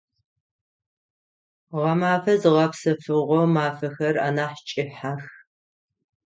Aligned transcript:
Гъэмэфэ 1.79 2.33
зыгъэпсэфыгъо 2.41 3.41
мафэхэр 3.53 4.15
анахь 4.27 4.61
кӏыхьэх. 4.69 5.23